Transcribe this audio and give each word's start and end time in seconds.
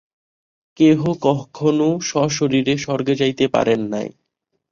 কেহ 0.79 0.99
কখনও 1.21 1.89
সশরীরে 2.01 2.73
স্বর্গে 2.77 3.13
যাইতে 3.15 3.45
পারেন 3.47 3.81
নাই। 3.93 4.07